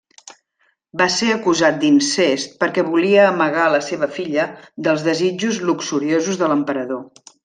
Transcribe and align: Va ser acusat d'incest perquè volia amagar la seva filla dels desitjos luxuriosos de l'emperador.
Va 1.01 1.05
ser 1.15 1.27
acusat 1.33 1.75
d'incest 1.83 2.55
perquè 2.63 2.85
volia 2.89 3.27
amagar 3.33 3.65
la 3.75 3.81
seva 3.91 4.09
filla 4.19 4.47
dels 4.89 5.05
desitjos 5.09 5.61
luxuriosos 5.71 6.41
de 6.45 6.51
l'emperador. 6.53 7.05